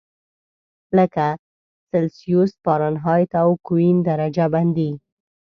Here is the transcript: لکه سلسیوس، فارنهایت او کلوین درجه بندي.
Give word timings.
لکه 0.97 1.25
سلسیوس، 1.89 2.51
فارنهایت 2.63 3.31
او 3.43 3.49
کلوین 3.67 3.97
درجه 4.09 4.45
بندي. 4.53 4.91